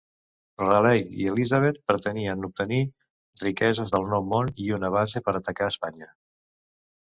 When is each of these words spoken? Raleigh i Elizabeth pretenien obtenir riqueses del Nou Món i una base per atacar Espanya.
Raleigh 0.61 1.11
i 1.25 1.27
Elizabeth 1.31 1.77
pretenien 1.91 2.47
obtenir 2.49 2.81
riqueses 3.45 3.95
del 3.97 4.09
Nou 4.15 4.27
Món 4.33 4.53
i 4.67 4.73
una 4.81 4.93
base 4.99 5.25
per 5.29 5.37
atacar 5.43 5.71
Espanya. 5.77 6.13